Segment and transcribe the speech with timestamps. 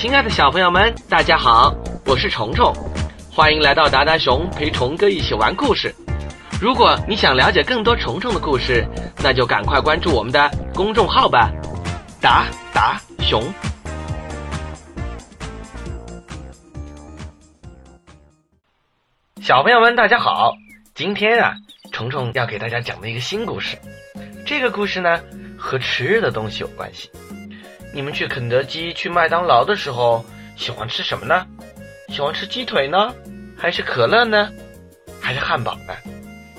[0.00, 1.74] 亲爱的小朋友们，大家好，
[2.06, 2.74] 我是虫虫，
[3.30, 5.94] 欢迎来到达达熊陪虫哥一起玩故事。
[6.58, 8.82] 如果你想了解更多虫虫的故事，
[9.22, 11.52] 那就赶快关注我们的公众号吧，
[12.18, 13.42] 达达熊。
[19.42, 20.54] 小朋友们，大家好，
[20.94, 21.52] 今天啊，
[21.92, 23.76] 虫虫要给大家讲的一个新故事。
[24.46, 25.20] 这个故事呢，
[25.58, 27.10] 和吃的东西有关系。
[27.92, 30.24] 你们去肯德基、去麦当劳的时候，
[30.56, 31.46] 喜欢吃什么呢？
[32.08, 33.12] 喜欢吃鸡腿呢，
[33.56, 34.50] 还是可乐呢，
[35.20, 35.94] 还是汉堡呢？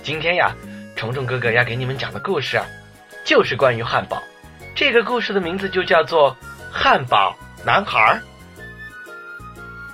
[0.04, 0.56] 今天呀，
[0.96, 2.66] 虫虫哥哥要给你们讲的故事啊，
[3.26, 4.22] 就是关于汉堡。
[4.76, 6.32] 这个故事的名字就叫做
[6.72, 7.36] 《汉堡
[7.66, 8.20] 男孩》。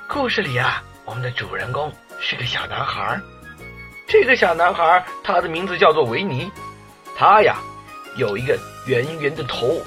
[0.08, 3.20] 故事里啊，我们的主人公是个小男孩。
[4.08, 6.50] 这个小男孩他的名字叫做维尼，
[7.16, 7.58] 他呀
[8.16, 9.82] 有一个圆圆的头。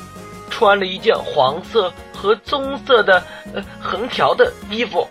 [0.51, 3.23] 穿了一件黄色和棕色的
[3.55, 5.09] 呃横条的衣服，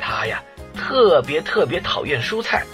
[0.00, 0.42] 他呀
[0.74, 2.64] 特别特别讨厌蔬菜，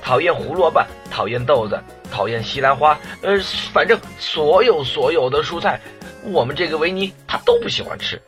[0.00, 1.82] 讨厌胡萝卜，讨厌豆子，
[2.12, 3.36] 讨厌西兰花，呃，
[3.72, 5.80] 反正所有所有的蔬菜，
[6.22, 8.20] 我们这个维尼他都不喜欢吃。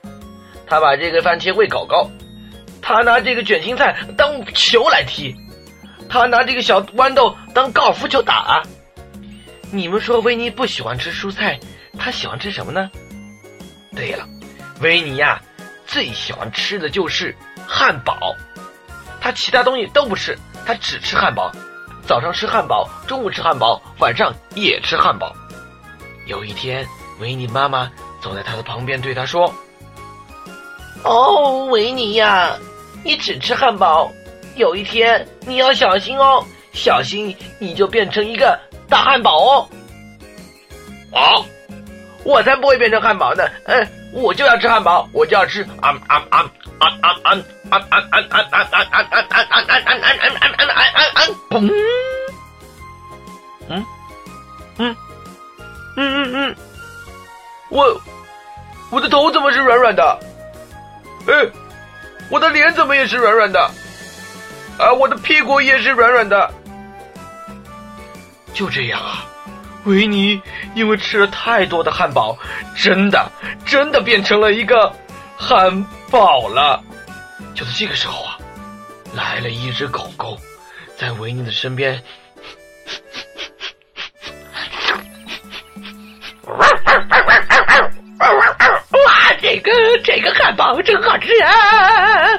[0.66, 2.10] 他把这个番茄喂狗狗，
[2.80, 5.34] 他拿这个卷心菜当球来踢，
[6.08, 8.62] 他拿这个小豌豆当高尔夫球打。
[9.72, 11.58] 你们说维尼不喜欢吃蔬菜，
[11.98, 12.90] 他喜欢吃什么呢？
[13.94, 14.26] 对了，
[14.80, 15.40] 维尼呀，
[15.86, 17.34] 最喜欢吃的就是
[17.66, 18.34] 汉堡。
[19.20, 21.50] 他其他东西都不吃，他只吃汉堡。
[22.06, 25.32] 早上吃汉堡，中午吃汉堡，晚上也吃汉堡。
[26.26, 26.86] 有一天，
[27.20, 29.52] 维尼妈妈走在他的旁边，对他说
[31.04, 32.56] ：“哦，维尼呀，
[33.04, 34.10] 你只吃汉堡，
[34.56, 39.68] 有一天你要小心哦，小心你就变成一个大汉堡哦。”
[41.12, 41.36] 啊！
[42.24, 43.44] 我才不会变成汉堡呢！
[43.64, 47.36] 嗯，我就要吃汉堡，我就要吃啊啊啊啊啊啊
[47.70, 47.78] 啊啊啊
[48.10, 49.94] 啊啊啊啊啊啊啊
[50.58, 51.22] 啊啊啊！
[51.50, 51.70] 砰！
[53.68, 53.86] 嗯
[54.78, 54.96] 嗯
[55.96, 56.56] 嗯嗯嗯，
[57.68, 58.00] 我
[58.90, 60.18] 我的头怎么是软软的？
[61.26, 61.32] 哎，
[62.30, 63.60] 我的脸怎么也是软软的？
[64.78, 66.50] 啊，我的屁股也是软软的。
[68.52, 69.24] 就这样啊。
[69.84, 70.40] 维尼
[70.74, 72.36] 因为吃了太多的汉堡，
[72.76, 73.30] 真的
[73.64, 74.92] 真的变成了一个
[75.36, 76.82] 汉堡了。
[77.54, 78.38] 就在这个时候啊，
[79.14, 80.36] 来了一只狗狗，
[80.96, 82.00] 在维尼的身边。
[86.46, 86.66] 哇，
[89.40, 89.72] 这个
[90.04, 92.38] 这个汉堡真好吃啊！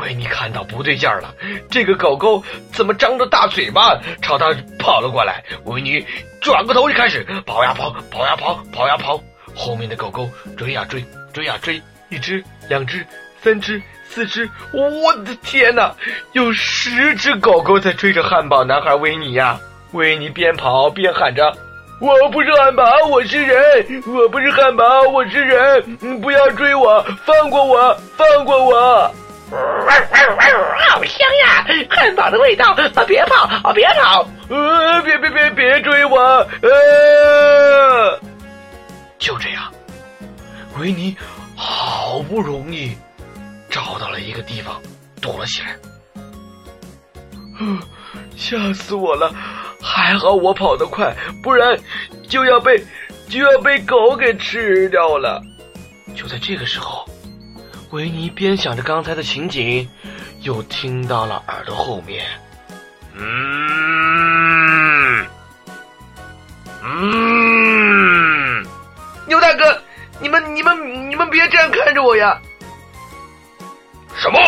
[0.00, 1.32] 维尼看到不对劲儿了，
[1.70, 2.42] 这个狗狗
[2.74, 5.42] 怎么张着大嘴巴朝他跑了过来？
[5.64, 6.04] 维尼
[6.40, 9.20] 转过头就开始跑呀跑，跑呀跑，跑呀跑。
[9.54, 13.06] 后面的狗狗追呀追，追呀追，一只、两只、
[13.40, 15.94] 三只、四只，我的天哪，
[16.32, 19.58] 有十只狗狗在追着汉堡男孩维尼呀！
[19.92, 21.56] 维尼边跑边喊着
[22.02, 23.56] ：“我不是汉堡，我是人！
[24.08, 25.96] 我不是汉堡，我是人！
[26.20, 29.14] 不要追我，放过我，放过我！”
[31.94, 32.72] 汉堡的味道！
[32.72, 34.28] 啊，别跑，啊，别跑！
[34.48, 36.18] 呃，别别别别追我！
[36.62, 38.20] 呃，
[39.18, 39.72] 就这样，
[40.78, 41.16] 维尼
[41.56, 42.96] 好不容易
[43.70, 44.80] 找到了一个地方
[45.20, 45.76] 躲了起来。
[48.36, 49.32] 吓死我了！
[49.80, 51.78] 还好我跑得快，不然
[52.28, 52.84] 就要被
[53.28, 55.40] 就要被狗给吃掉了。
[56.16, 57.08] 就在这个时候。
[57.90, 59.88] 维尼边想着刚才的情景，
[60.44, 62.22] 又听到了耳朵后面，
[63.16, 63.24] 嗯
[66.82, 68.62] 嗯，
[69.26, 69.82] 牛大哥，
[70.20, 72.38] 你们你们你们别这样看着我呀！
[74.18, 74.38] 什么？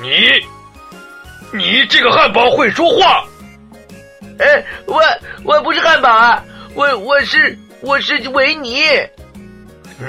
[0.00, 0.40] 你
[1.52, 3.24] 你这个汉堡会说话？
[4.38, 5.02] 哎，我
[5.42, 6.40] 我不是汉堡啊，
[6.74, 8.84] 我我是我是维尼。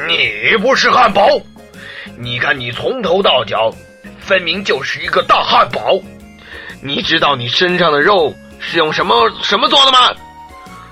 [0.08, 1.28] 你不是汉堡？
[2.20, 3.74] 你看，你从头到脚，
[4.30, 6.00] 分明就是一个大汉堡。
[6.84, 10.14] 你知道你身上的肉是用什么什么做的吗？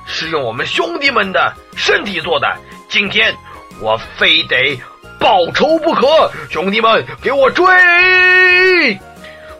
[0.08, 2.48] 是用我们兄弟们的身体做的。
[2.90, 3.32] 今天
[3.80, 4.76] 我非得
[5.20, 7.64] 报仇不可，兄弟们，给我追！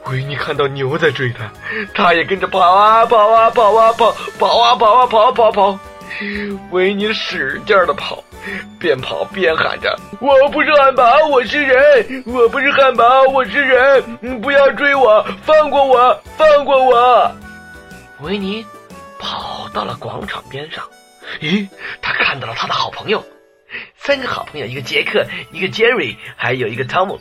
[0.08, 1.48] 维尼看到牛在追他，
[1.94, 5.80] 他也跟着跑啊跑啊跑啊跑，跑啊跑啊跑跑跑。
[6.72, 8.24] 维尼使劲的跑。
[8.80, 12.24] 边跑边喊着：“我不是汉堡，我是人！
[12.26, 14.42] 我不是汉堡，我是人！
[14.42, 17.32] 不要追我，放过我，放过我！”
[18.22, 18.66] 维尼
[19.20, 20.84] 跑到了广场边上，
[21.40, 21.68] 咦，
[22.02, 23.24] 他看到了他的好朋友
[23.96, 27.20] 三个好朋友，一个杰克，一个杰瑞，还有一个汤姆。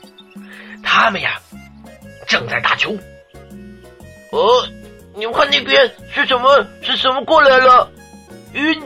[0.83, 1.41] 他们呀，
[2.27, 2.97] 正在打球。
[4.31, 4.67] 哦，
[5.15, 6.65] 你们看那边是什么？
[6.83, 7.91] 是什么过来了？
[8.55, 8.81] 咦，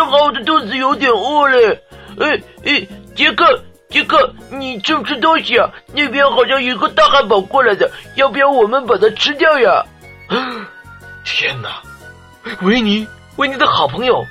[0.00, 1.78] 正好我的肚子有点饿嘞。
[2.18, 5.68] 哎哎，杰克，杰克，你吃不吃东西啊？
[5.92, 9.84] 那边好像有个大汉堡过来的，要不要我们把它吃掉呀？
[11.22, 11.82] 天哪！
[12.62, 13.06] 维尼，
[13.36, 14.24] 维尼的好朋友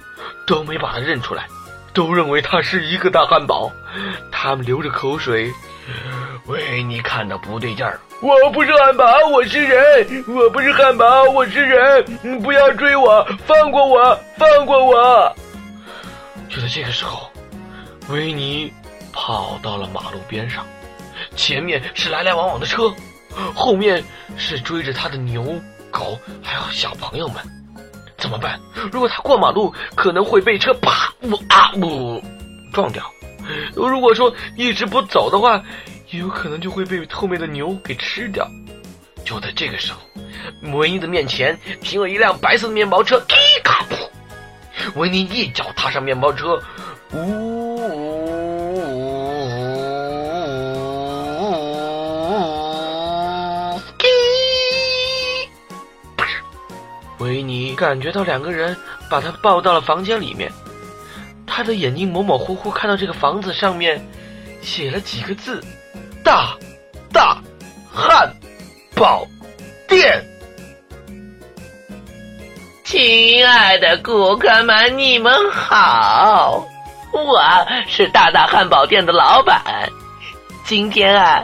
[0.48, 1.46] 都没把他认出来，
[1.94, 3.72] 都认为他是一个大汉堡。
[4.32, 5.54] 他们流着口水。
[6.48, 10.26] 维尼看到不对劲儿，我不是汉堡，我是人。
[10.28, 12.04] 我不是汉堡，我是人。
[12.24, 15.36] 你不要追我，放过我，放过我。
[16.50, 17.30] 就在这个时候，
[18.10, 18.74] 维尼
[19.14, 20.66] 跑到了马路边上，
[21.36, 22.94] 前面是来来往往的车，
[23.56, 24.04] 后面
[24.38, 25.44] 是追着他的牛、
[25.92, 27.44] 狗还有小朋友们。
[28.18, 28.60] 怎么办？
[28.92, 32.22] 如果他过马路，可能会被车啪呜啊呜
[32.74, 33.10] 撞掉。
[33.74, 35.64] 如果说一直不走的话，
[36.10, 38.46] 也有可能就会被后面的牛给吃掉。
[39.24, 40.00] 就在这个时候，
[40.74, 43.18] 维尼的面前停了一辆白色的面包车，
[43.64, 44.09] 咔噗！
[44.96, 46.62] 维尼一脚踏上面包车，
[47.14, 47.70] 呜！
[57.20, 58.76] 维尼感觉到两个人
[59.10, 60.50] 把他抱到了房间里面，
[61.46, 64.02] 他的眼睛模模糊糊看到这个房子上面
[64.62, 65.62] 写了几个字
[66.24, 66.58] ：“大，
[67.12, 67.38] 大，
[67.92, 68.34] 汉
[68.96, 69.28] 堡
[73.02, 76.68] 亲爱的顾客们，你们好，
[77.14, 77.42] 我
[77.88, 79.64] 是大大汉堡店的老板。
[80.66, 81.42] 今天啊。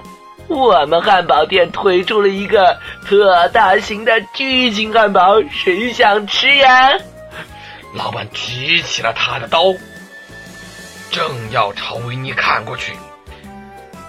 [0.50, 6.92] 我们汉堡店推出了一个特大型的巨型汉堡，谁想吃呀？
[7.94, 9.64] 老板举起了他的刀，
[11.10, 12.92] 正要朝维尼砍过去。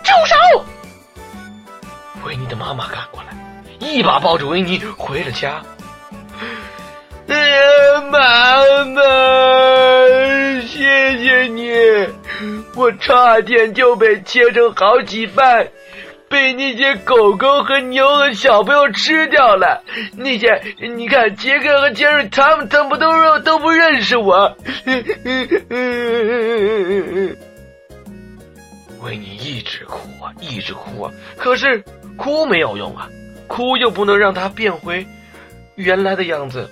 [0.02, 0.64] 住手！
[2.24, 3.28] 维尼的妈妈赶过来，
[3.78, 5.62] 一把抱着维尼回了家。
[7.28, 9.02] 哎呀，妈妈，
[10.66, 11.70] 谢谢你！
[12.74, 15.66] 我差点就被切成好几半。
[16.28, 19.80] 被那些狗狗和牛和小朋友吃掉了。
[20.16, 20.60] 那些，
[20.96, 24.56] 你看，杰克和杰瑞，他们他们都认都不认识我。
[29.02, 31.84] 为你一直哭啊，一直哭啊，可是
[32.16, 33.08] 哭没有用啊，
[33.46, 35.06] 哭又不能让他变回
[35.76, 36.68] 原来的样子。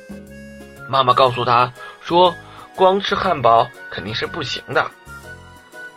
[0.88, 2.34] 妈妈告诉他说，
[2.76, 4.90] 光吃汉堡肯定是不行的，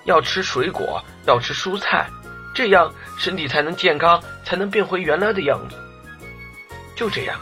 [0.05, 2.07] 要吃水果，要吃蔬菜。
[2.53, 5.75] 这样身体才能健康，才能变回原来的样子。
[6.95, 7.39] 就这样，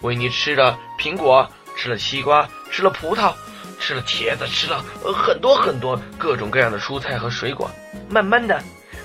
[0.00, 1.46] 维尼吃了苹果，
[1.76, 3.34] 吃了西瓜，吃了葡萄，
[3.78, 4.82] 吃了茄子，吃了
[5.14, 7.70] 很多很多各种各样的蔬菜和水果。
[8.08, 8.62] 慢慢的，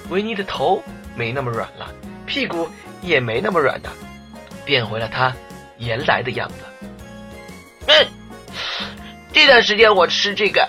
[0.10, 0.81] 维尼的头
[1.16, 1.89] 没那么软了，
[2.25, 2.69] 屁股
[3.01, 3.89] 也没那么软的，
[4.63, 5.36] 变回了他
[5.80, 6.88] 原来的样子。
[7.88, 8.07] 嗯，
[9.33, 10.68] 这段时间我吃这个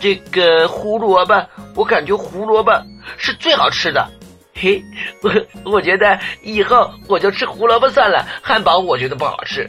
[0.00, 2.72] 这个胡萝卜，我感觉胡萝卜
[3.16, 4.06] 是最好吃的。
[4.54, 4.82] 嘿，
[5.22, 5.32] 我
[5.72, 8.26] 我觉得以后我就吃胡萝卜算了。
[8.42, 9.68] 汉堡我觉得不好吃，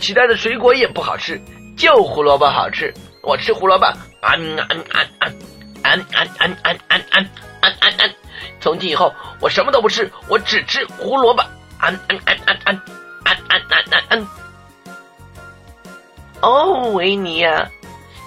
[0.00, 1.40] 其他的水果也不好吃，
[1.76, 2.92] 就胡萝卜好吃。
[3.22, 5.30] 我吃胡萝卜，啊啊啊啊啊
[5.82, 5.90] 啊
[6.38, 7.26] 啊啊啊啊
[7.60, 8.10] 啊！
[8.60, 11.42] 从今以后我什么都不吃，我只吃胡萝卜。
[11.78, 12.72] 啊啊啊啊啊
[13.24, 13.56] 啊啊
[13.90, 14.41] 啊啊！
[16.42, 17.70] 哦，维尼呀，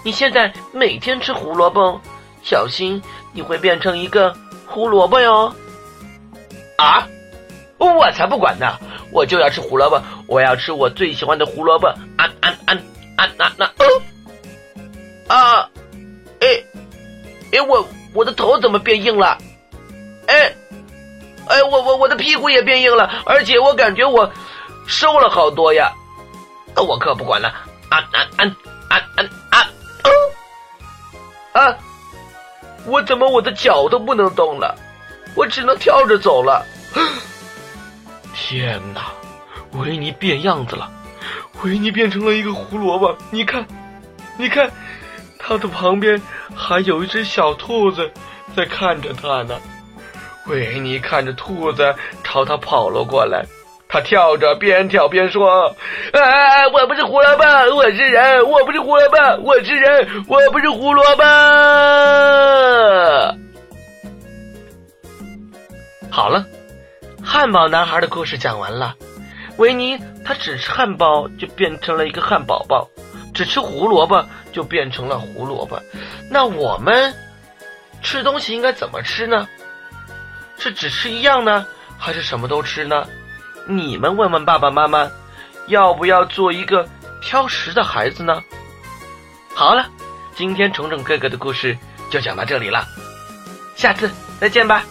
[0.03, 1.99] 你现在每天吃胡萝卜，
[2.41, 3.01] 小心
[3.33, 4.33] 你会变成一个
[4.65, 5.53] 胡萝卜哟。
[6.77, 7.07] 啊！
[7.77, 8.77] 我才不管呢！
[9.11, 11.87] 我就要吃胡萝卜，我要吃我最喜欢的胡萝卜！
[11.87, 12.77] 啊啊啊
[13.17, 13.71] 啊啊啊！
[13.77, 13.85] 哦
[15.27, 15.69] 啊！
[16.39, 16.47] 哎
[17.51, 19.37] 哎，我我的头怎么变硬了？
[20.27, 20.53] 哎
[21.47, 24.29] 哎，我我我的屁股也变硬了，而且我感觉我
[24.87, 25.91] 瘦了好多呀！
[26.75, 27.53] 我可不管了！
[27.95, 28.45] 啊啊
[28.89, 29.57] 啊啊啊
[31.53, 31.61] 啊！
[31.61, 31.77] 啊！
[32.85, 34.75] 我怎么我的脚都不能动了？
[35.35, 36.65] 我只能跳着走了。
[38.33, 39.11] 天哪，
[39.71, 40.91] 维尼变样子了！
[41.63, 43.17] 维尼变成了一个胡萝卜。
[43.31, 43.65] 你看，
[44.37, 44.69] 你看，
[45.39, 46.21] 他的旁边
[46.53, 48.11] 还有一只小兔子
[48.55, 49.57] 在看着他呢。
[50.47, 53.45] 维尼看着兔子朝他跑了过来，
[53.95, 55.73] 他跳着，边跳边说
[56.11, 57.45] ：“哎，我不是胡萝卜，
[57.77, 61.23] 我是人；我不是胡萝卜，我是人；我不是胡萝卜。”
[66.11, 66.45] 好了，
[67.23, 68.93] 汉堡男孩的故事讲完了。
[69.59, 72.85] 维尼他只吃汉堡就变成了一个汉堡包，
[73.33, 75.81] 只吃胡萝卜就变成了胡萝卜。
[76.29, 77.13] 那我们
[78.01, 79.47] 吃东西应该怎么吃呢？
[80.57, 81.65] 是只吃一样呢，
[81.97, 83.07] 还是什么都吃呢？
[83.67, 85.09] 你们问问爸爸妈妈，
[85.67, 86.87] 要不要做一个
[87.21, 88.43] 挑食的孩子呢？
[89.53, 89.87] 好了，
[90.35, 91.77] 今天虫虫哥哥的故事
[92.09, 92.85] 就讲到这里了，
[93.75, 94.83] 下次再见吧。